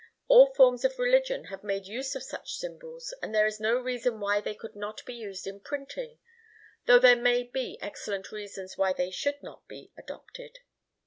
[0.27, 4.19] All forms of religion have made use of such symbols, and there is no reason
[4.19, 6.17] why they could not be used in printing,
[6.87, 10.57] though there may be excellent reasons why they should not be adopted.